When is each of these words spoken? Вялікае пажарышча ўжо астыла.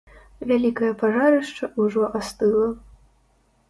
Вялікае 0.51 0.89
пажарышча 1.03 1.71
ўжо 1.81 2.11
астыла. 2.23 2.67